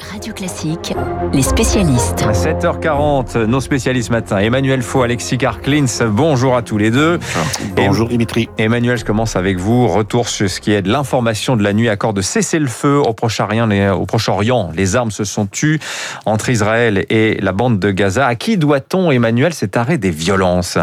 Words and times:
Radio 0.00 0.32
Classique, 0.32 0.94
les 1.32 1.42
spécialistes. 1.42 2.20
7h40, 2.20 3.44
nos 3.44 3.60
spécialistes 3.60 4.10
matin. 4.10 4.38
Emmanuel 4.38 4.82
Faux, 4.82 5.02
Alexis 5.02 5.38
Karklins, 5.38 5.86
bonjour 6.06 6.56
à 6.56 6.62
tous 6.62 6.78
les 6.78 6.90
deux. 6.90 7.18
Bonjour 7.74 8.08
Dimitri. 8.08 8.48
Emmanuel, 8.58 8.96
je 8.96 9.04
commence 9.04 9.34
avec 9.34 9.58
vous. 9.58 9.88
Retour 9.88 10.28
sur 10.28 10.48
ce 10.48 10.60
qui 10.60 10.72
est 10.72 10.82
de 10.82 10.90
l'information 10.90 11.56
de 11.56 11.62
la 11.62 11.72
nuit. 11.72 11.88
Accord 11.88 12.12
de 12.12 12.22
cesser 12.22 12.58
le 12.58 12.68
feu 12.68 12.98
au 12.98 13.12
Proche-Orient. 13.12 13.68
Au 13.92 14.06
Proche-Orient. 14.06 14.70
Les 14.74 14.94
armes 14.94 15.10
se 15.10 15.24
sont 15.24 15.46
tues 15.46 15.80
entre 16.26 16.48
Israël 16.48 17.04
et 17.10 17.38
la 17.40 17.52
bande 17.52 17.78
de 17.78 17.90
Gaza. 17.90 18.26
À 18.26 18.34
qui 18.34 18.56
doit-on, 18.56 19.10
Emmanuel, 19.10 19.52
cet 19.52 19.76
arrêt 19.76 19.98
des 19.98 20.10
violences? 20.10 20.78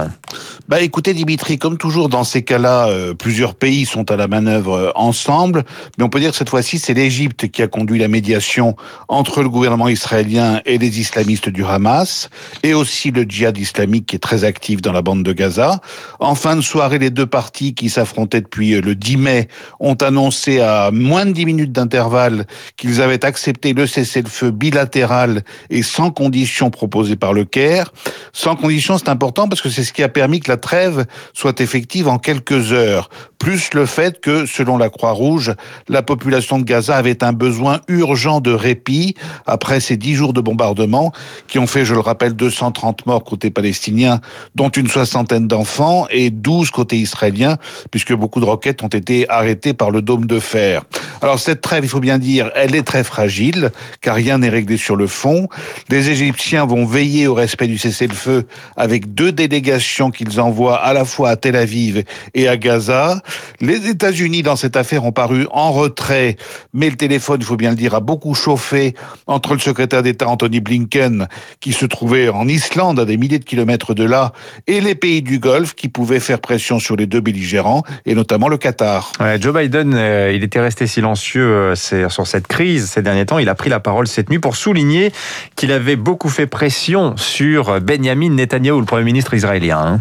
Bah 0.68 0.82
écoutez 0.82 1.14
Dimitri, 1.14 1.58
comme 1.60 1.78
toujours 1.78 2.10
dans 2.10 2.24
ces 2.24 2.44
cas-là, 2.44 2.88
euh, 2.88 3.14
plusieurs 3.14 3.56
pays 3.56 3.86
sont 3.86 4.10
à 4.12 4.16
la 4.16 4.28
manœuvre 4.28 4.74
euh, 4.74 4.92
ensemble, 4.96 5.64
mais 5.98 6.04
on 6.04 6.10
peut 6.10 6.20
dire 6.20 6.32
que 6.32 6.38
cette 6.38 6.50
fois-ci 6.50 6.80
c'est 6.80 6.94
l'Égypte 6.94 7.50
qui 7.50 7.62
a 7.62 7.68
conduit 7.68 8.00
la 8.00 8.08
médiation 8.08 8.76
entre 9.08 9.44
le 9.44 9.50
gouvernement 9.50 9.88
israélien 9.88 10.62
et 10.66 10.78
les 10.78 11.00
islamistes 11.00 11.50
du 11.50 11.64
Hamas, 11.64 12.30
et 12.64 12.74
aussi 12.74 13.12
le 13.12 13.24
djihad 13.24 13.58
islamique 13.58 14.08
qui 14.08 14.16
est 14.16 14.20
très 14.20 14.44
actif 14.44 14.82
dans 14.82 14.92
la 14.92 15.02
bande 15.02 15.24
de 15.24 15.34
Gaza. 15.34 15.82
En 16.20 16.36
fin 16.36 16.56
de 16.56 16.62
soirée, 16.62 17.00
les 17.00 17.12
deux 17.12 17.26
parties 17.26 17.74
qui 17.74 17.90
s'affrontaient 17.90 18.42
depuis 18.42 18.74
euh, 18.74 18.82
le 18.82 18.96
10 18.96 19.18
mai 19.18 19.48
ont 19.80 19.96
annoncé 19.96 20.60
à 20.60 20.90
moins 20.92 21.26
de 21.26 21.32
10 21.32 21.46
minutes 21.46 21.72
d'intervalle 21.72 22.46
qu'ils 22.78 23.02
avaient 23.02 23.24
accepté 23.24 23.74
le 23.74 23.86
cessez-le-feu 23.86 24.52
bilatéral 24.52 25.44
et 25.70 25.84
sans 25.84 26.12
conditions 26.12 26.70
proposées 26.70 27.16
par 27.16 27.34
le 27.34 27.46
Caire. 27.46 27.92
Sans 28.34 28.56
conditions, 28.56 28.98
c'est 28.98 29.10
important 29.10 29.48
parce 29.48 29.62
que 29.62 29.70
c'est 29.70 29.84
ce 29.84 29.94
qui 29.94 30.04
a 30.04 30.10
permis 30.10 30.25
que 30.40 30.52
la 30.52 30.58
trêve 30.58 31.06
soit 31.34 31.60
effective 31.62 32.08
en 32.08 32.18
quelques 32.18 32.72
heures, 32.74 33.10
plus 33.40 33.74
le 33.74 33.86
fait 33.86 34.20
que, 34.22 34.46
selon 34.46 34.78
la 34.78 34.90
Croix-Rouge, 34.90 35.54
la 35.88 36.02
population 36.02 36.58
de 36.58 36.64
Gaza 36.64 36.96
avait 36.96 37.24
un 37.24 37.34
besoin 37.34 37.82
urgent 37.88 38.42
de 38.42 38.52
répit 38.52 39.16
après 39.46 39.80
ces 39.80 39.98
dix 39.98 40.16
jours 40.16 40.34
de 40.34 40.42
bombardement 40.42 41.12
qui 41.48 41.60
ont 41.60 41.68
fait, 41.68 41.86
je 41.86 41.94
le 41.94 42.00
rappelle, 42.00 42.34
230 42.34 43.06
morts 43.06 43.24
côté 43.24 43.52
palestinien, 43.52 44.20
dont 44.56 44.70
une 44.70 44.88
soixantaine 44.88 45.48
d'enfants 45.48 46.08
et 46.10 46.30
12 46.30 46.72
côté 46.72 46.98
israélien, 46.98 47.58
puisque 47.92 48.14
beaucoup 48.14 48.40
de 48.40 48.46
roquettes 48.46 48.84
ont 48.84 48.88
été 48.88 49.30
arrêtées 49.30 49.74
par 49.74 49.92
le 49.92 50.02
dôme 50.02 50.26
de 50.26 50.40
fer. 50.40 50.84
Alors 51.22 51.40
cette 51.40 51.62
trêve, 51.62 51.84
il 51.84 51.90
faut 51.90 52.00
bien 52.00 52.18
dire, 52.18 52.52
elle 52.56 52.76
est 52.76 52.84
très 52.84 53.04
fragile, 53.04 53.72
car 54.02 54.16
rien 54.16 54.38
n'est 54.38 54.50
réglé 54.50 54.78
sur 54.78 54.96
le 54.96 55.08
fond. 55.08 55.48
Les 55.90 56.10
Égyptiens 56.10 56.66
vont 56.66 56.86
veiller 56.86 57.28
au 57.28 57.34
respect 57.34 57.68
du 57.68 57.78
cessez-le-feu 57.78 58.48
avec 58.76 59.14
deux 59.14 59.32
délégations 59.32 60.05
qu'ils 60.12 60.40
envoient 60.40 60.78
à 60.78 60.94
la 60.94 61.06
fois 61.06 61.30
à 61.30 61.36
Tel 61.36 61.56
Aviv 61.56 62.04
et 62.34 62.48
à 62.48 62.58
Gaza. 62.58 63.22
Les 63.62 63.88
États-Unis, 63.88 64.44
dans 64.44 64.56
cette 64.56 64.76
affaire, 64.76 65.06
ont 65.06 65.12
paru 65.12 65.48
en 65.52 65.72
retrait, 65.72 66.38
mais 66.74 66.90
le 66.90 66.96
téléphone, 66.96 67.38
il 67.40 67.46
faut 67.46 67.58
bien 67.58 67.72
le 67.72 67.76
dire, 67.76 67.96
a 67.96 68.00
beaucoup 68.00 68.34
chauffé 68.34 68.96
entre 69.28 69.54
le 69.54 69.60
secrétaire 69.60 70.04
d'État 70.04 70.28
Anthony 70.28 70.60
Blinken, 70.60 71.28
qui 71.60 71.74
se 71.74 71.86
trouvait 71.86 72.30
en 72.30 72.48
Islande, 72.48 73.00
à 73.00 73.06
des 73.06 73.18
milliers 73.18 73.40
de 73.40 73.46
kilomètres 73.46 73.94
de 73.94 74.04
là, 74.04 74.34
et 74.68 74.82
les 74.82 74.96
pays 74.96 75.22
du 75.22 75.40
Golfe, 75.40 75.74
qui 75.74 75.90
pouvaient 75.90 76.20
faire 76.20 76.40
pression 76.40 76.80
sur 76.80 76.96
les 76.96 77.06
deux 77.06 77.22
belligérants, 77.22 77.84
et 78.06 78.16
notamment 78.16 78.48
le 78.48 78.58
Qatar. 78.58 79.12
Joe 79.40 79.54
Biden, 79.54 79.94
euh, 79.96 80.32
il 80.34 80.44
était 80.44 80.60
resté 80.60 80.88
silencieux 80.88 81.76
euh, 81.76 81.76
sur 81.76 82.28
cette 82.28 82.48
crise 82.48 82.90
ces 82.90 83.02
derniers 83.02 83.26
temps. 83.26 83.40
Il 83.40 83.50
a 83.50 83.56
pris 83.56 83.70
la 83.70 83.80
parole 83.80 84.08
cette 84.08 84.30
nuit 84.30 84.40
pour 84.40 84.56
souligner 84.56 85.12
qu'il 85.56 85.72
avait 85.72 85.96
beaucoup 85.96 86.30
fait 86.30 86.48
pression 86.48 87.16
sur 87.18 87.80
Benjamin 87.82 88.30
Netanyahu, 88.30 88.80
le 88.80 88.86
Premier 88.86 89.04
ministre 89.04 89.34
israélien. 89.34 89.95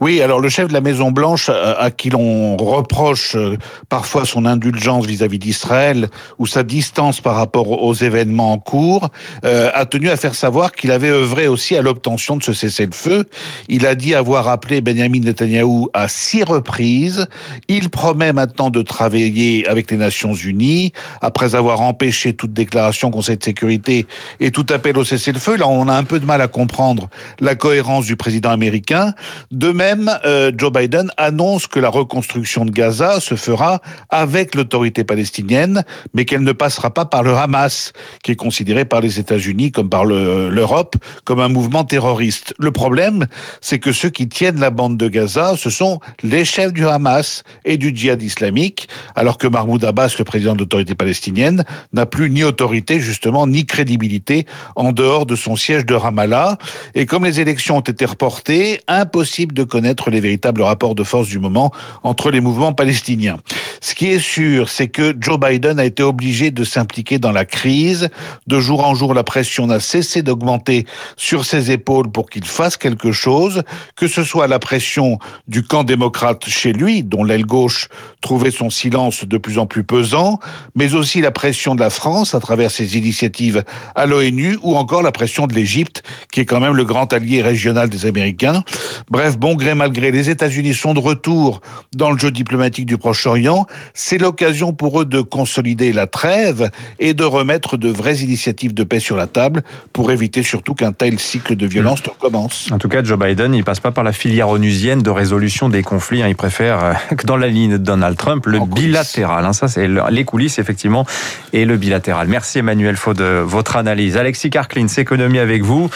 Oui, 0.00 0.20
alors 0.20 0.40
le 0.40 0.48
chef 0.48 0.68
de 0.68 0.72
la 0.72 0.80
Maison 0.80 1.10
Blanche, 1.10 1.48
euh, 1.48 1.74
à 1.78 1.90
qui 1.90 2.10
l'on 2.10 2.56
reproche 2.56 3.36
euh, 3.36 3.56
parfois 3.88 4.24
son 4.24 4.44
indulgence 4.44 5.06
vis-à-vis 5.06 5.38
d'Israël 5.38 6.08
ou 6.38 6.46
sa 6.46 6.62
distance 6.62 7.20
par 7.20 7.36
rapport 7.36 7.70
aux 7.70 7.94
événements 7.94 8.52
en 8.52 8.58
cours, 8.58 9.10
euh, 9.44 9.70
a 9.74 9.86
tenu 9.86 10.10
à 10.10 10.16
faire 10.16 10.34
savoir 10.34 10.72
qu'il 10.72 10.90
avait 10.90 11.10
œuvré 11.10 11.48
aussi 11.48 11.76
à 11.76 11.82
l'obtention 11.82 12.36
de 12.36 12.42
ce 12.42 12.52
cessez-le-feu. 12.52 13.24
Il 13.68 13.86
a 13.86 13.94
dit 13.94 14.14
avoir 14.14 14.48
appelé 14.48 14.80
Benjamin 14.80 15.20
Netanyahou 15.20 15.88
à 15.94 16.08
six 16.08 16.42
reprises. 16.42 17.26
Il 17.68 17.90
promet 17.90 18.32
maintenant 18.32 18.70
de 18.70 18.82
travailler 18.82 19.66
avec 19.68 19.90
les 19.90 19.96
Nations 19.96 20.34
Unies 20.34 20.92
après 21.20 21.54
avoir 21.54 21.80
empêché 21.80 22.34
toute 22.34 22.52
déclaration 22.52 23.10
Conseil 23.10 23.36
de 23.36 23.44
sécurité 23.44 24.06
et 24.40 24.50
tout 24.50 24.66
appel 24.70 24.98
au 24.98 25.04
cessez-le-feu. 25.04 25.56
Là, 25.56 25.68
on 25.68 25.88
a 25.88 25.94
un 25.94 26.04
peu 26.04 26.20
de 26.20 26.26
mal 26.26 26.40
à 26.40 26.48
comprendre 26.48 27.08
la 27.40 27.54
cohérence 27.54 28.06
du 28.06 28.16
président 28.16 28.50
américain. 28.50 29.14
De 29.50 29.70
même, 29.74 30.10
euh, 30.24 30.52
Joe 30.56 30.72
Biden 30.72 31.10
annonce 31.16 31.66
que 31.66 31.80
la 31.80 31.90
reconstruction 31.90 32.64
de 32.64 32.70
Gaza 32.70 33.20
se 33.20 33.34
fera 33.34 33.82
avec 34.08 34.54
l'autorité 34.54 35.04
palestinienne, 35.04 35.84
mais 36.14 36.24
qu'elle 36.24 36.44
ne 36.44 36.52
passera 36.52 36.94
pas 36.94 37.04
par 37.04 37.22
le 37.22 37.34
Hamas, 37.34 37.92
qui 38.22 38.30
est 38.30 38.36
considéré 38.36 38.84
par 38.84 39.00
les 39.00 39.18
États-Unis 39.18 39.72
comme 39.72 39.90
par 39.90 40.04
l'Europe 40.04 40.96
comme 41.24 41.40
un 41.40 41.48
mouvement 41.48 41.84
terroriste. 41.84 42.54
Le 42.58 42.70
problème, 42.70 43.26
c'est 43.60 43.78
que 43.78 43.92
ceux 43.92 44.10
qui 44.10 44.28
tiennent 44.28 44.60
la 44.60 44.70
bande 44.70 44.96
de 44.96 45.08
Gaza, 45.08 45.54
ce 45.58 45.70
sont 45.70 45.98
les 46.22 46.44
chefs 46.44 46.72
du 46.72 46.86
Hamas 46.86 47.42
et 47.64 47.76
du 47.76 47.94
djihad 47.94 48.22
islamique, 48.22 48.88
alors 49.16 49.38
que 49.38 49.48
Mahmoud 49.48 49.84
Abbas, 49.84 50.14
le 50.18 50.24
président 50.24 50.54
de 50.54 50.60
l'autorité 50.60 50.94
palestinienne, 50.94 51.64
n'a 51.92 52.06
plus 52.06 52.30
ni 52.30 52.44
autorité, 52.44 53.00
justement, 53.00 53.46
ni 53.48 53.66
crédibilité 53.66 54.46
en 54.76 54.92
dehors 54.92 55.26
de 55.26 55.34
son 55.34 55.56
siège 55.56 55.84
de 55.84 55.94
Ramallah. 55.94 56.58
Et 56.94 57.06
comme 57.06 57.24
les 57.24 57.40
élections 57.40 57.78
ont 57.78 57.80
été 57.80 58.04
reportées, 58.04 58.80
impossible 58.86 59.52
de 59.52 59.63
connaître 59.64 60.10
les 60.10 60.20
véritables 60.20 60.62
rapports 60.62 60.94
de 60.94 61.02
force 61.02 61.28
du 61.28 61.38
moment 61.38 61.72
entre 62.02 62.30
les 62.30 62.40
mouvements 62.40 62.72
palestiniens. 62.72 63.38
Ce 63.80 63.94
qui 63.94 64.06
est 64.06 64.18
sûr, 64.18 64.68
c'est 64.68 64.88
que 64.88 65.14
Joe 65.20 65.38
Biden 65.38 65.78
a 65.78 65.84
été 65.84 66.02
obligé 66.02 66.50
de 66.50 66.64
s'impliquer 66.64 67.18
dans 67.18 67.32
la 67.32 67.44
crise. 67.44 68.08
De 68.46 68.60
jour 68.60 68.86
en 68.86 68.94
jour, 68.94 69.12
la 69.12 69.24
pression 69.24 69.66
n'a 69.66 69.80
cessé 69.80 70.22
d'augmenter 70.22 70.86
sur 71.16 71.44
ses 71.44 71.70
épaules 71.70 72.10
pour 72.10 72.30
qu'il 72.30 72.44
fasse 72.44 72.76
quelque 72.76 73.12
chose, 73.12 73.62
que 73.96 74.08
ce 74.08 74.24
soit 74.24 74.46
la 74.46 74.58
pression 74.58 75.18
du 75.48 75.62
camp 75.62 75.84
démocrate 75.84 76.48
chez 76.48 76.72
lui, 76.72 77.02
dont 77.02 77.24
l'aile 77.24 77.46
gauche 77.46 77.88
trouvait 78.20 78.50
son 78.50 78.70
silence 78.70 79.24
de 79.24 79.36
plus 79.36 79.58
en 79.58 79.66
plus 79.66 79.84
pesant, 79.84 80.38
mais 80.74 80.94
aussi 80.94 81.20
la 81.20 81.30
pression 81.30 81.74
de 81.74 81.80
la 81.80 81.90
France 81.90 82.34
à 82.34 82.40
travers 82.40 82.70
ses 82.70 82.96
initiatives 82.96 83.64
à 83.94 84.06
l'ONU, 84.06 84.58
ou 84.62 84.76
encore 84.76 85.02
la 85.02 85.12
pression 85.12 85.46
de 85.46 85.54
l'Égypte, 85.54 86.02
qui 86.32 86.40
est 86.40 86.46
quand 86.46 86.60
même 86.60 86.74
le 86.74 86.84
grand 86.84 87.12
allié 87.12 87.42
régional 87.42 87.88
des 87.88 88.06
Américains. 88.06 88.62
Bref, 89.10 89.38
bon 89.38 89.53
gré 89.56 89.74
mal 89.74 89.92
gré, 89.92 90.10
les 90.10 90.30
États-Unis 90.30 90.74
sont 90.74 90.94
de 90.94 91.00
retour 91.00 91.60
dans 91.94 92.10
le 92.10 92.18
jeu 92.18 92.30
diplomatique 92.30 92.86
du 92.86 92.98
Proche-Orient. 92.98 93.66
C'est 93.92 94.18
l'occasion 94.18 94.72
pour 94.72 95.00
eux 95.00 95.04
de 95.04 95.20
consolider 95.20 95.92
la 95.92 96.06
trêve 96.06 96.70
et 96.98 97.14
de 97.14 97.24
remettre 97.24 97.76
de 97.76 97.88
vraies 97.88 98.18
initiatives 98.18 98.74
de 98.74 98.84
paix 98.84 99.00
sur 99.00 99.16
la 99.16 99.26
table 99.26 99.62
pour 99.92 100.10
éviter 100.10 100.42
surtout 100.42 100.74
qu'un 100.74 100.92
tel 100.92 101.18
cycle 101.18 101.56
de 101.56 101.66
violence 101.66 102.04
mmh. 102.04 102.10
recommence. 102.10 102.68
En 102.72 102.78
tout 102.78 102.88
cas, 102.88 103.02
Joe 103.02 103.18
Biden, 103.18 103.54
il 103.54 103.64
passe 103.64 103.80
pas 103.80 103.92
par 103.92 104.04
la 104.04 104.12
filière 104.12 104.48
onusienne 104.48 105.02
de 105.02 105.10
résolution 105.10 105.68
des 105.68 105.82
conflits. 105.82 106.22
Hein. 106.22 106.28
Il 106.28 106.36
préfère, 106.36 106.84
euh, 106.84 106.92
que 107.16 107.26
dans 107.26 107.36
la 107.36 107.48
ligne 107.48 107.72
de 107.72 107.76
Donald 107.78 108.16
Trump, 108.16 108.46
le 108.46 108.60
bilatéral. 108.60 109.44
Hein. 109.44 109.52
Ça, 109.52 109.68
c'est 109.68 109.88
les 110.10 110.24
coulisses, 110.24 110.58
effectivement, 110.58 111.06
et 111.52 111.64
le 111.64 111.76
bilatéral. 111.76 112.28
Merci 112.28 112.58
Emmanuel 112.58 112.96
Faux 112.96 113.14
de 113.14 113.42
votre 113.44 113.76
analyse. 113.76 114.16
Alexis 114.16 114.50
Karklins, 114.50 114.86
économie 114.96 115.38
avec 115.38 115.62
vous. 115.62 115.90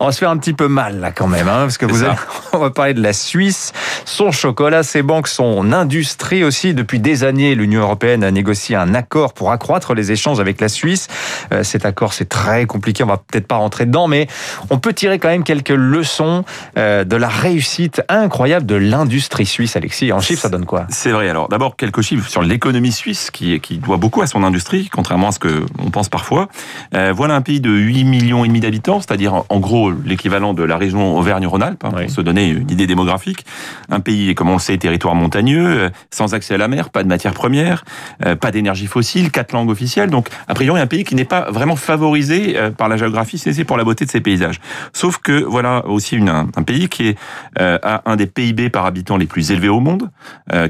On 0.00 0.06
va 0.06 0.12
se 0.12 0.18
faire 0.18 0.30
un 0.30 0.36
petit 0.36 0.52
peu 0.52 0.68
mal 0.68 1.00
là 1.00 1.10
quand 1.10 1.26
même, 1.26 1.48
hein, 1.48 1.62
parce 1.62 1.78
que 1.78 1.86
vous 1.86 2.02
avez, 2.02 2.16
on 2.52 2.58
va 2.58 2.70
parler 2.70 2.94
de 2.94 2.97
la 2.97 2.97
Suisse, 3.12 3.72
son 4.04 4.30
chocolat, 4.30 4.82
ses 4.82 5.02
banques, 5.02 5.28
son 5.28 5.72
industrie 5.72 6.44
aussi. 6.44 6.74
Depuis 6.74 7.00
des 7.00 7.24
années, 7.24 7.54
l'Union 7.54 7.82
européenne 7.82 8.24
a 8.24 8.30
négocié 8.30 8.76
un 8.76 8.94
accord 8.94 9.32
pour 9.32 9.50
accroître 9.50 9.94
les 9.94 10.12
échanges 10.12 10.40
avec 10.40 10.60
la 10.60 10.68
Suisse. 10.68 11.08
Euh, 11.52 11.62
cet 11.62 11.84
accord, 11.84 12.12
c'est 12.12 12.28
très 12.28 12.66
compliqué, 12.66 13.04
on 13.04 13.06
va 13.08 13.18
peut-être 13.18 13.46
pas 13.46 13.56
rentrer 13.56 13.86
dedans, 13.86 14.08
mais 14.08 14.26
on 14.70 14.78
peut 14.78 14.92
tirer 14.92 15.18
quand 15.18 15.28
même 15.28 15.44
quelques 15.44 15.68
leçons 15.70 16.44
euh, 16.76 17.04
de 17.04 17.16
la 17.16 17.28
réussite 17.28 18.02
incroyable 18.08 18.66
de 18.66 18.74
l'industrie 18.74 19.46
suisse, 19.46 19.76
Alexis. 19.76 20.12
En 20.12 20.20
chiffres, 20.20 20.42
ça 20.42 20.48
donne 20.48 20.66
quoi? 20.66 20.86
C'est 20.90 21.10
vrai. 21.10 21.28
Alors 21.28 21.48
d'abord 21.48 21.76
quelques 21.76 22.02
chiffres 22.02 22.28
sur 22.28 22.42
l'économie 22.42 22.92
suisse 22.92 23.30
qui, 23.30 23.58
qui 23.60 23.78
doit 23.78 23.96
beaucoup 23.96 24.22
à 24.22 24.26
son 24.26 24.44
industrie, 24.44 24.88
contrairement 24.90 25.28
à 25.28 25.32
ce 25.32 25.38
que 25.38 25.64
on 25.78 25.90
pense 25.90 26.08
parfois. 26.08 26.48
Euh, 26.94 27.12
voilà 27.14 27.34
un 27.34 27.40
pays 27.40 27.60
de 27.60 27.70
8 27.70 28.04
millions 28.04 28.44
et 28.44 28.48
demi 28.48 28.60
d'habitants, 28.60 29.00
c'est-à-dire 29.00 29.44
en 29.48 29.60
gros 29.60 29.90
l'équivalent 29.90 30.54
de 30.54 30.62
la 30.62 30.76
région 30.76 31.16
Auvergne-Rhône-Alpes, 31.16 31.84
hein, 31.84 31.90
pour 31.90 32.10
se 32.10 32.20
donner 32.20 32.48
une 32.48 32.70
idée 32.70 32.77
démographique. 32.86 33.44
Un 33.90 34.00
pays, 34.00 34.34
comme 34.34 34.50
on 34.50 34.54
le 34.54 34.58
sait, 34.58 34.76
territoire 34.78 35.14
montagneux, 35.14 35.66
euh, 35.66 35.90
sans 36.10 36.34
accès 36.34 36.54
à 36.54 36.58
la 36.58 36.68
mer, 36.68 36.90
pas 36.90 37.02
de 37.02 37.08
matières 37.08 37.34
premières, 37.34 37.84
euh, 38.24 38.36
pas 38.36 38.50
d'énergie 38.50 38.86
fossile, 38.86 39.30
quatre 39.30 39.52
langues 39.52 39.70
officielles. 39.70 40.10
Donc, 40.10 40.28
a 40.46 40.54
priori, 40.54 40.80
un 40.80 40.86
pays 40.86 41.04
qui 41.04 41.14
n'est 41.14 41.24
pas 41.24 41.50
vraiment 41.50 41.76
favorisé 41.76 42.56
euh, 42.56 42.70
par 42.70 42.88
la 42.88 42.96
géographie, 42.96 43.38
c'est 43.38 43.64
pour 43.64 43.76
la 43.76 43.84
beauté 43.84 44.04
de 44.04 44.10
ses 44.10 44.20
paysages. 44.20 44.60
Sauf 44.92 45.18
que 45.18 45.44
voilà 45.44 45.86
aussi 45.86 46.18
un 46.18 46.62
pays 46.62 46.88
qui 46.88 47.08
est 47.08 47.18
a 47.56 48.02
un 48.06 48.16
des 48.16 48.26
PIB 48.26 48.70
par 48.70 48.86
habitant 48.86 49.16
les 49.16 49.26
plus 49.26 49.50
élevés 49.50 49.68
au 49.68 49.80
monde, 49.80 50.10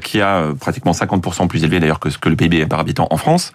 qui 0.02 0.20
a 0.20 0.52
pratiquement 0.58 0.92
50% 0.92 1.46
plus 1.48 1.64
élevé 1.64 1.80
d'ailleurs 1.80 2.00
que 2.00 2.10
ce 2.10 2.18
que 2.18 2.28
le 2.28 2.36
PIB 2.36 2.66
par 2.66 2.80
habitant 2.80 3.06
en 3.10 3.16
France, 3.16 3.52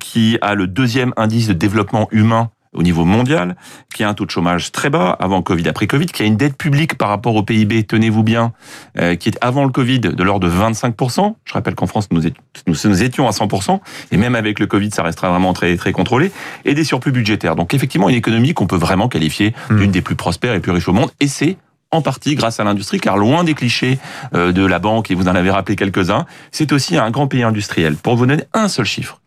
qui 0.00 0.38
a 0.40 0.54
le 0.54 0.66
deuxième 0.66 1.12
indice 1.16 1.48
de 1.48 1.52
développement 1.52 2.08
humain 2.10 2.50
au 2.74 2.82
niveau 2.82 3.04
mondial, 3.04 3.56
qui 3.94 4.04
a 4.04 4.08
un 4.08 4.14
taux 4.14 4.26
de 4.26 4.30
chômage 4.30 4.72
très 4.72 4.90
bas 4.90 5.16
avant 5.18 5.42
Covid, 5.42 5.68
après 5.68 5.86
Covid, 5.86 6.06
qui 6.06 6.22
a 6.22 6.26
une 6.26 6.36
dette 6.36 6.56
publique 6.56 6.96
par 6.96 7.08
rapport 7.08 7.34
au 7.34 7.42
PIB, 7.42 7.84
tenez-vous 7.84 8.22
bien, 8.22 8.52
euh, 8.98 9.14
qui 9.14 9.28
est 9.28 9.38
avant 9.40 9.64
le 9.64 9.70
Covid 9.70 10.00
de 10.00 10.22
l'ordre 10.22 10.48
de 10.48 10.52
25%. 10.52 11.34
Je 11.44 11.52
rappelle 11.52 11.74
qu'en 11.74 11.86
France, 11.86 12.08
nous, 12.10 12.22
nous, 12.66 13.02
étions 13.02 13.26
à 13.26 13.30
100%, 13.30 13.80
et 14.12 14.16
même 14.16 14.34
avec 14.34 14.58
le 14.58 14.66
Covid, 14.66 14.90
ça 14.90 15.02
restera 15.02 15.30
vraiment 15.30 15.52
très, 15.52 15.76
très 15.76 15.92
contrôlé, 15.92 16.32
et 16.64 16.74
des 16.74 16.84
surplus 16.84 17.12
budgétaires. 17.12 17.56
Donc 17.56 17.74
effectivement, 17.74 18.08
une 18.08 18.16
économie 18.16 18.54
qu'on 18.54 18.66
peut 18.66 18.76
vraiment 18.76 19.08
qualifier 19.08 19.54
hmm. 19.70 19.78
d'une 19.78 19.90
des 19.90 20.02
plus 20.02 20.16
prospères 20.16 20.54
et 20.54 20.60
plus 20.60 20.72
riches 20.72 20.88
au 20.88 20.92
monde, 20.92 21.10
et 21.20 21.28
c'est 21.28 21.56
en 21.94 22.02
partie 22.02 22.34
grâce 22.34 22.60
à 22.60 22.64
l'industrie, 22.64 22.98
car 22.98 23.16
loin 23.16 23.44
des 23.44 23.54
clichés 23.54 23.98
euh, 24.34 24.52
de 24.52 24.64
la 24.66 24.78
banque, 24.78 25.10
et 25.10 25.14
vous 25.14 25.28
en 25.28 25.34
avez 25.34 25.50
rappelé 25.50 25.76
quelques-uns, 25.76 26.26
c'est 26.50 26.72
aussi 26.72 26.96
un 26.96 27.10
grand 27.10 27.28
pays 27.28 27.42
industriel. 27.42 27.94
Pour 27.94 28.16
vous 28.16 28.26
donner 28.26 28.44
un 28.52 28.68
seul 28.68 28.84
chiffre, 28.84 29.20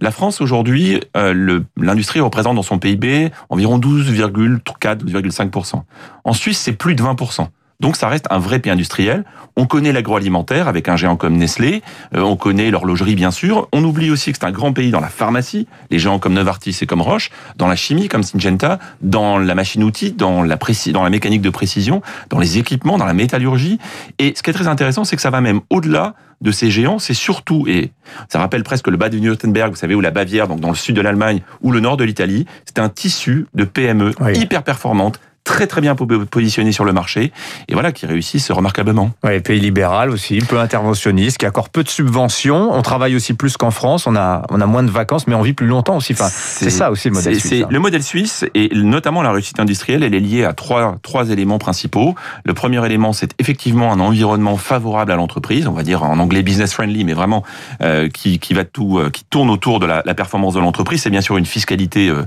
la 0.00 0.10
France 0.10 0.40
aujourd'hui, 0.40 1.00
euh, 1.16 1.60
l'industrie 1.76 2.20
représente 2.20 2.56
dans 2.56 2.62
son 2.62 2.78
PIB 2.78 3.30
environ 3.48 3.78
12,4, 3.78 5.04
12,5%. 5.04 5.82
En 6.24 6.32
Suisse, 6.32 6.58
c'est 6.58 6.72
plus 6.72 6.94
de 6.94 7.02
20%. 7.02 7.48
Donc 7.80 7.96
ça 7.96 8.08
reste 8.08 8.26
un 8.30 8.38
vrai 8.38 8.58
pays 8.58 8.70
industriel. 8.70 9.24
On 9.56 9.66
connaît 9.66 9.92
l'agroalimentaire 9.92 10.68
avec 10.68 10.88
un 10.88 10.96
géant 10.96 11.16
comme 11.16 11.36
Nestlé, 11.36 11.82
euh, 12.14 12.20
on 12.20 12.36
connaît 12.36 12.70
l'horlogerie 12.70 13.14
bien 13.14 13.30
sûr. 13.30 13.68
On 13.72 13.82
oublie 13.84 14.10
aussi 14.10 14.32
que 14.32 14.38
c'est 14.40 14.46
un 14.46 14.52
grand 14.52 14.72
pays 14.72 14.90
dans 14.90 15.00
la 15.00 15.08
pharmacie, 15.08 15.66
les 15.90 15.98
géants 15.98 16.18
comme 16.18 16.34
Novartis 16.34 16.76
et 16.80 16.86
comme 16.86 17.02
Roche, 17.02 17.30
dans 17.56 17.66
la 17.66 17.76
chimie 17.76 18.08
comme 18.08 18.22
Syngenta, 18.22 18.78
dans 19.00 19.38
la 19.38 19.54
machine-outil, 19.54 20.12
dans 20.12 20.42
la, 20.42 20.56
dans 20.92 21.02
la 21.02 21.10
mécanique 21.10 21.42
de 21.42 21.50
précision, 21.50 22.02
dans 22.28 22.38
les 22.38 22.58
équipements, 22.58 22.98
dans 22.98 23.06
la 23.06 23.14
métallurgie. 23.14 23.78
Et 24.18 24.34
ce 24.36 24.42
qui 24.42 24.50
est 24.50 24.54
très 24.54 24.68
intéressant, 24.68 25.04
c'est 25.04 25.16
que 25.16 25.22
ça 25.22 25.30
va 25.30 25.40
même 25.40 25.60
au-delà 25.70 26.14
de 26.40 26.52
ces 26.52 26.70
géants, 26.70 26.98
c'est 26.98 27.14
surtout, 27.14 27.66
et 27.68 27.92
ça 28.28 28.38
rappelle 28.38 28.62
presque 28.62 28.88
le 28.88 28.96
bas 28.96 29.10
de 29.10 29.18
württemberg 29.18 29.70
vous 29.70 29.76
savez, 29.76 29.94
ou 29.94 30.00
la 30.00 30.10
Bavière, 30.10 30.48
donc 30.48 30.60
dans 30.60 30.70
le 30.70 30.74
sud 30.74 30.96
de 30.96 31.02
l'Allemagne, 31.02 31.42
ou 31.60 31.70
le 31.70 31.80
nord 31.80 31.96
de 31.98 32.04
l'Italie, 32.04 32.46
c'est 32.64 32.78
un 32.78 32.88
tissu 32.88 33.46
de 33.54 33.64
PME 33.64 34.12
hyper 34.34 34.62
performantes, 34.62 35.20
très 35.50 35.66
très 35.66 35.80
bien 35.80 35.96
positionné 35.96 36.70
sur 36.70 36.84
le 36.84 36.92
marché 36.92 37.32
et 37.66 37.72
voilà 37.72 37.90
qui 37.90 38.06
réussissent 38.06 38.52
remarquablement. 38.52 39.10
Oui, 39.24 39.40
pays 39.40 39.58
libéral 39.58 40.10
aussi, 40.10 40.38
peu 40.38 40.60
interventionniste, 40.60 41.38
qui 41.38 41.46
accorde 41.46 41.70
peu 41.70 41.82
de 41.82 41.88
subventions. 41.88 42.72
On 42.72 42.82
travaille 42.82 43.16
aussi 43.16 43.34
plus 43.34 43.56
qu'en 43.56 43.72
France, 43.72 44.06
on 44.06 44.14
a 44.14 44.42
on 44.50 44.60
a 44.60 44.66
moins 44.66 44.84
de 44.84 44.90
vacances, 44.90 45.26
mais 45.26 45.34
on 45.34 45.42
vit 45.42 45.52
plus 45.52 45.66
longtemps 45.66 45.96
aussi. 45.96 46.12
Enfin, 46.12 46.28
c'est 46.30 46.70
ça 46.70 46.92
aussi 46.92 47.08
le 47.08 47.14
modèle 47.14 47.40
suisse. 47.40 47.62
Hein. 47.64 47.68
le 47.68 47.78
modèle 47.80 48.02
suisse 48.04 48.44
et 48.54 48.70
notamment 48.74 49.22
la 49.22 49.32
réussite 49.32 49.58
industrielle, 49.58 50.04
elle 50.04 50.14
est 50.14 50.20
liée 50.20 50.44
à 50.44 50.52
trois 50.52 50.98
trois 51.02 51.30
éléments 51.30 51.58
principaux. 51.58 52.14
Le 52.44 52.54
premier 52.54 52.84
élément, 52.86 53.12
c'est 53.12 53.32
effectivement 53.40 53.92
un 53.92 53.98
environnement 53.98 54.56
favorable 54.56 55.10
à 55.10 55.16
l'entreprise, 55.16 55.66
on 55.66 55.72
va 55.72 55.82
dire 55.82 56.04
en 56.04 56.20
anglais 56.20 56.44
business 56.44 56.72
friendly, 56.72 57.02
mais 57.04 57.14
vraiment 57.14 57.42
euh, 57.82 58.08
qui 58.08 58.38
qui 58.38 58.54
va 58.54 58.64
tout 58.64 58.98
euh, 58.98 59.10
qui 59.10 59.24
tourne 59.24 59.50
autour 59.50 59.80
de 59.80 59.86
la, 59.86 60.02
la 60.06 60.14
performance 60.14 60.54
de 60.54 60.60
l'entreprise. 60.60 61.02
C'est 61.02 61.10
bien 61.10 61.22
sûr 61.22 61.36
une 61.36 61.46
fiscalité 61.46 62.08
euh, 62.08 62.22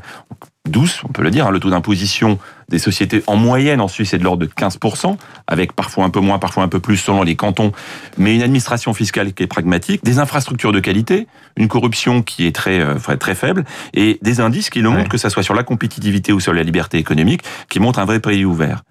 douce, 0.70 1.02
on 1.04 1.10
peut 1.10 1.24
le 1.24 1.32
dire. 1.32 1.48
Hein, 1.48 1.52
le 1.52 1.60
taux 1.60 1.70
d'imposition 1.70 2.40
des 2.70 2.80
sociétés 2.80 3.22
en 3.28 3.36
moyenne 3.36 3.82
en 3.82 3.90
Suisse 3.90 4.14
est 4.14 4.18
de 4.18 4.24
l'ordre 4.24 4.46
de 4.46 4.50
15%, 4.50 5.18
avec 5.48 5.74
parfois 5.74 6.06
un 6.06 6.10
peu 6.10 6.22
moins, 6.22 6.40
parfois 6.40 6.64
un 6.64 6.70
peu 6.70 6.80
plus 6.80 6.98
selon 6.98 7.24
les 7.24 7.36
cantons, 7.36 7.74
mais 8.18 8.34
une 8.34 8.42
administration 8.42 8.94
fiscale 8.94 9.34
qui 9.34 9.44
est 9.44 9.48
pragmatique, 9.48 10.04
des 10.04 10.20
infrastructures 10.20 10.72
de 10.72 10.80
qualité, 10.80 11.28
une 11.58 11.68
corruption 11.68 12.22
qui 12.22 12.48
est 12.48 12.56
très 12.56 12.80
euh, 12.80 12.96
très 13.20 13.36
faible, 13.36 13.66
et 13.94 14.20
des 14.22 14.40
indices 14.40 14.70
qui 14.70 14.82
le 14.82 14.90
montrent, 14.90 15.10
que 15.10 15.18
ce 15.18 15.30
soit 15.30 15.44
sur 15.44 15.54
la 15.54 15.64
compétitivité 15.64 16.32
ou 16.32 16.40
sur 16.40 16.54
la 16.54 16.64
liberté 16.64 16.98
économique, 16.98 17.42
qui 17.70 17.80
montrent 17.80 18.00
un 18.00 18.06
vrai 18.06 18.20
pays 18.20 18.46
ouvert. 18.46 18.84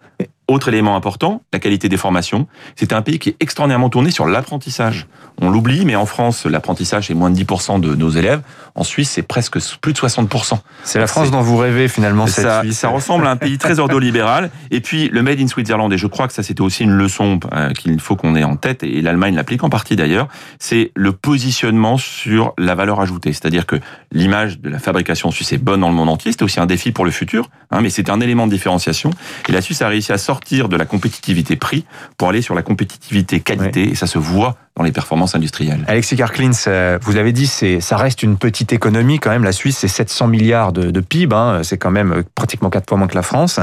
Autre 0.48 0.68
élément 0.68 0.96
important, 0.96 1.42
la 1.52 1.60
qualité 1.60 1.88
des 1.88 1.96
formations. 1.96 2.48
C'est 2.74 2.92
un 2.92 3.00
pays 3.00 3.20
qui 3.20 3.28
est 3.30 3.36
extraordinairement 3.38 3.88
tourné 3.88 4.10
sur 4.10 4.26
l'apprentissage. 4.26 5.06
On 5.40 5.50
l'oublie, 5.50 5.84
mais 5.84 5.94
en 5.94 6.04
France, 6.04 6.46
l'apprentissage 6.46 7.10
est 7.10 7.14
moins 7.14 7.30
de 7.30 7.38
10% 7.40 7.80
de 7.80 7.94
nos 7.94 8.10
élèves. 8.10 8.42
En 8.74 8.82
Suisse, 8.82 9.10
c'est 9.10 9.22
presque 9.22 9.58
plus 9.80 9.92
de 9.92 9.98
60%. 9.98 10.58
C'est 10.82 10.98
la 10.98 11.06
France 11.06 11.30
dont 11.30 11.42
vous 11.42 11.56
rêvez 11.56 11.86
finalement. 11.86 12.26
Cette 12.26 12.44
ça, 12.44 12.60
Suisse. 12.62 12.78
ça 12.78 12.88
ressemble 12.88 13.26
à 13.26 13.30
un 13.30 13.36
pays 13.36 13.56
très 13.56 13.78
ordolibéral. 13.78 14.50
Et 14.72 14.80
puis 14.80 15.08
le 15.08 15.22
Made 15.22 15.40
in 15.40 15.46
Switzerland, 15.46 15.92
et 15.92 15.96
je 15.96 16.06
crois 16.08 16.26
que 16.26 16.34
ça 16.34 16.42
c'était 16.42 16.60
aussi 16.60 16.82
une 16.82 16.90
leçon 16.90 17.38
euh, 17.52 17.70
qu'il 17.70 17.98
faut 18.00 18.16
qu'on 18.16 18.34
ait 18.34 18.44
en 18.44 18.56
tête, 18.56 18.82
et 18.82 19.00
l'Allemagne 19.00 19.36
l'applique 19.36 19.62
en 19.62 19.70
partie 19.70 19.94
d'ailleurs, 19.94 20.28
c'est 20.58 20.90
le 20.96 21.12
positionnement 21.12 21.98
sur 21.98 22.52
la 22.58 22.74
valeur 22.74 23.00
ajoutée. 23.00 23.32
C'est-à-dire 23.32 23.64
que 23.64 23.76
l'image 24.10 24.58
de 24.58 24.68
la 24.68 24.80
fabrication 24.80 25.30
suisse 25.30 25.52
est 25.52 25.58
bonne 25.58 25.80
dans 25.80 25.88
le 25.88 25.94
monde 25.94 26.08
entier. 26.08 26.32
C'était 26.32 26.44
aussi 26.44 26.60
un 26.60 26.66
défi 26.66 26.90
pour 26.90 27.04
le 27.04 27.10
futur, 27.10 27.48
hein, 27.70 27.80
mais 27.80 27.90
c'est 27.90 28.10
un 28.10 28.20
élément 28.20 28.46
de 28.46 28.52
différenciation. 28.52 29.10
Et 29.48 29.52
la 29.52 29.62
Suisse 29.62 29.80
a 29.82 29.88
réussi 29.88 30.12
à 30.12 30.18
sortir 30.18 30.31
de 30.68 30.76
la 30.76 30.84
compétitivité 30.84 31.56
prix 31.56 31.84
pour 32.16 32.28
aller 32.28 32.42
sur 32.42 32.54
la 32.54 32.62
compétitivité 32.62 33.40
qualité 33.40 33.90
et 33.90 33.94
ça 33.94 34.06
se 34.06 34.18
voit 34.18 34.56
dans 34.76 34.84
les 34.84 34.92
performances 34.92 35.34
industrielles. 35.34 35.84
Alexis 35.86 36.16
Karklins, 36.16 36.50
euh, 36.66 36.98
vous 37.02 37.12
l'avez 37.12 37.32
dit, 37.32 37.46
ça 37.46 37.96
reste 37.96 38.22
une 38.22 38.38
petite 38.38 38.72
économie 38.72 39.18
quand 39.18 39.30
même. 39.30 39.44
La 39.44 39.52
Suisse, 39.52 39.76
c'est 39.78 39.88
700 39.88 40.28
milliards 40.28 40.72
de, 40.72 41.00
PIB, 41.00 41.34
hein. 41.34 41.60
c'est 41.62 41.76
quand 41.76 41.90
même 41.90 42.12
euh, 42.12 42.22
pratiquement 42.34 42.70
quatre 42.70 42.88
fois 42.88 42.96
moins 42.96 43.06
que 43.06 43.14
la 43.14 43.22
France. 43.22 43.60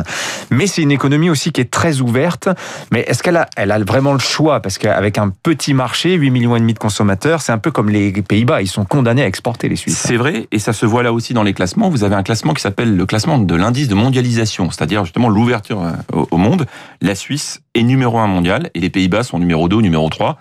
Mais 0.52 0.68
c'est 0.68 0.84
une 0.84 0.92
économie 0.92 1.30
aussi 1.32 1.52
qui 1.52 1.62
est 1.62 1.72
très 1.72 2.02
ouverte. 2.02 2.48
Mais 2.92 3.02
est-ce 3.02 3.24
qu'elle 3.24 3.38
a, 3.38 3.48
elle 3.56 3.72
a 3.72 3.80
vraiment 3.80 4.14
le 4.14 4.20
choix? 4.20 4.62
Parce 4.62 4.78
qu'avec 4.78 5.18
un 5.18 5.30
petit 5.30 5.74
marché, 5.74 6.14
8 6.14 6.30
millions 6.30 6.56
et 6.56 6.60
demi 6.60 6.76
de 6.76 6.80
consommateurs, 6.80 7.42
c'est 7.42 7.52
un 7.52 7.58
peu 7.58 7.72
comme 7.72 7.90
les 7.90 8.12
Pays-Bas. 8.12 8.62
Ils 8.62 8.68
sont 8.68 8.86
condamnés 8.86 9.24
à 9.24 9.28
exporter 9.28 9.68
les 9.68 9.76
Suisses. 9.76 9.98
C'est 9.98 10.18
vrai, 10.18 10.48
et 10.52 10.60
ça 10.60 10.74
se 10.74 10.86
voit 10.86 11.02
là 11.02 11.12
aussi 11.12 11.34
dans 11.34 11.44
les 11.44 11.54
classements. 11.54 11.90
Vous 11.90 12.04
avez 12.04 12.16
un 12.16 12.24
classement 12.24 12.54
qui 12.54 12.62
s'appelle 12.62 12.96
le 12.96 13.06
classement 13.08 13.40
de 13.40 13.56
l'indice 13.56 13.88
de 13.88 13.96
mondialisation, 13.96 14.70
c'est-à-dire 14.70 15.06
justement 15.06 15.30
l'ouverture 15.30 15.82
euh, 15.84 16.24
au 16.30 16.38
monde. 16.38 16.68
La 17.02 17.16
Suisse 17.16 17.62
est 17.74 17.84
numéro 17.84 18.20
un 18.20 18.28
mondial 18.28 18.70
et 18.76 18.80
les 18.80 18.90
Pays-Bas 18.90 19.24
sont 19.24 19.40
numéro 19.40 19.68
2 19.68 19.78
ou 19.78 19.82
numéro 19.82 20.08
3. 20.10 20.38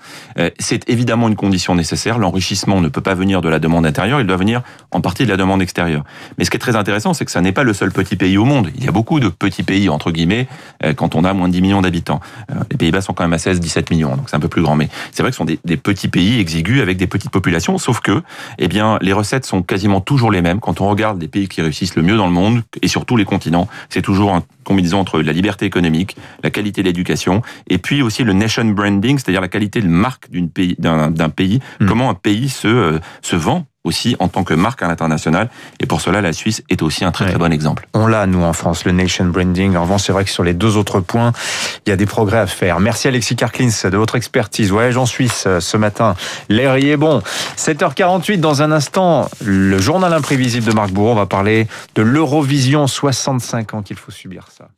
C'est 0.61 0.89
évidemment 0.89 1.29
une 1.29 1.37
condition 1.37 1.75
nécessaire. 1.75 2.19
L'enrichissement 2.19 2.81
ne 2.81 2.89
peut 2.89 3.01
pas 3.01 3.15
venir 3.15 3.41
de 3.41 3.49
la 3.49 3.59
demande 3.59 3.87
intérieure, 3.87 4.21
il 4.21 4.27
doit 4.27 4.37
venir 4.37 4.63
en 4.91 5.01
partie 5.01 5.25
de 5.25 5.31
la 5.31 5.37
demande 5.37 5.63
extérieure. 5.63 6.05
Mais 6.37 6.45
ce 6.45 6.51
qui 6.51 6.57
est 6.57 6.61
très 6.61 6.77
intéressant, 6.77 7.15
c'est 7.15 7.25
que 7.25 7.31
ça 7.31 7.41
n'est 7.41 7.53
pas 7.53 7.63
le 7.63 7.73
seul 7.73 7.93
petit 7.93 8.17
pays 8.17 8.37
au 8.39 8.45
monde. 8.45 8.71
Il 8.77 8.85
y 8.85 8.89
a 8.89 8.93
beaucoup 8.93 9.21
de 9.21 9.29
petits 9.29 9.63
pays, 9.63 9.89
entre 9.89 10.11
guillemets, 10.11 10.49
euh, 10.85 10.95
quand 10.95 11.15
on 11.15 11.25
a 11.25 11.33
moins 11.33 11.49
de 11.49 11.53
10 11.53 11.63
millions 11.63 11.83
d'habitants. 11.83 12.21
Euh, 12.51 12.55
les 12.71 12.77
Pays-Bas 12.77 13.03
sont 13.03 13.13
quand 13.13 13.25
même 13.25 13.33
à 13.33 13.39
16, 13.39 13.61
17 13.61 13.91
millions, 13.91 14.17
donc 14.17 14.29
c'est 14.29 14.37
un 14.37 14.41
peu 14.41 14.49
plus 14.49 14.63
grand. 14.63 14.77
Mais 14.77 14.89
c'est 15.13 15.23
vrai 15.23 15.31
que 15.31 15.37
ce 15.37 15.39
sont 15.39 15.45
des, 15.45 15.77
petits 15.77 16.09
pays 16.09 16.41
exigus 16.41 16.83
avec 16.83 16.97
des 16.97 17.07
petites 17.07 17.31
populations, 17.31 17.79
sauf 17.79 18.01
que, 18.01 18.23
eh 18.59 18.69
bien, 18.69 18.99
les 19.01 19.13
recettes 19.13 19.47
sont 19.47 19.63
quasiment 19.63 20.01
toujours 20.01 20.31
les 20.31 20.43
mêmes. 20.43 20.61
Quand 20.61 20.81
on 20.81 20.89
regarde 20.89 21.21
les 21.21 21.29
pays 21.29 21.49
qui 21.49 21.63
réussissent 21.63 21.97
le 21.97 22.03
mieux 22.03 22.17
dans 22.17 22.27
le 22.27 22.33
monde, 22.33 22.63
et 22.83 22.89
sur 22.89 23.07
tous 23.07 23.17
les 23.17 23.25
continents, 23.25 23.69
c'est 23.91 24.03
toujours 24.03 24.35
une 24.35 24.43
combinaison 24.65 24.99
entre 24.99 25.21
la 25.21 25.33
liberté 25.33 25.67
économique, 25.67 26.17
la 26.43 26.51
qualité 26.51 26.83
de 26.83 26.87
l'éducation, 26.87 27.43
et 27.69 27.79
puis 27.79 28.03
aussi 28.03 28.25
le 28.25 28.33
nation 28.33 28.65
branding, 28.65 29.19
c'est-à-dire 29.19 29.41
la 29.41 29.49
qualité 29.49 29.81
de 29.81 29.89
marque 29.89 30.31
d'un 30.79 31.31
pays, 31.31 31.61
hmm. 31.81 31.87
comment 31.87 32.11
un 32.11 32.15
pays 32.15 32.49
se, 32.49 32.69
euh, 32.69 32.99
se 33.23 33.37
vend 33.37 33.67
aussi 33.89 34.17
en 34.19 34.29
tant 34.29 34.45
que 34.45 34.55
marque 34.55 34.83
à 34.83 34.89
l'international. 34.89 35.49
Et 35.81 35.87
pour 35.87 36.01
cela, 36.01 36.21
la 36.21 36.33
Suisse 36.33 36.63
est 36.69 36.83
aussi 36.83 37.05
un 37.05 37.11
très 37.11 37.27
très 37.27 37.39
bon 37.39 37.53
exemple. 37.53 37.89
On 37.95 38.07
l'a, 38.07 38.27
nous, 38.27 38.43
en 38.43 38.53
France, 38.53 38.85
le 38.85 38.93
nation 38.93 39.25
branding. 39.27 39.77
En 39.77 39.83
revanche, 39.83 40.03
c'est 40.03 40.13
vrai 40.13 40.25
que 40.25 40.31
sur 40.31 40.45
les 40.45 40.55
deux 40.55 40.77
autres 40.77 41.01
points, 41.01 41.33
il 41.87 41.91
y 41.91 41.93
a 41.93 41.97
des 41.97 42.07
progrès 42.07 42.39
à 42.39 42.47
faire. 42.47 42.81
Merci 42.81 43.09
Alexis 43.09 43.35
Karklins 43.35 43.71
de 43.85 43.97
votre 43.97 44.15
expertise. 44.15 44.71
Voyage 44.71 44.97
en 44.97 45.07
Suisse 45.07 45.45
euh, 45.47 45.61
ce 45.61 45.77
matin. 45.77 46.15
L'air 46.49 46.79
y 46.79 46.91
est 46.91 46.97
bon. 46.97 47.23
7h48, 47.57 48.39
dans 48.39 48.63
un 48.63 48.71
instant, 48.71 49.29
le 49.43 49.79
journal 49.79 50.13
imprévisible 50.13 50.67
de 50.67 50.73
Marc 50.73 50.91
Bourreau. 50.91 51.13
On 51.13 51.15
va 51.15 51.27
parler 51.27 51.67
de 51.95 52.03
l'Eurovision. 52.03 52.87
65 52.87 53.75
ans 53.75 53.83
qu'il 53.83 53.97
faut 53.97 54.13
subir 54.13 54.49
ça. 54.57 54.69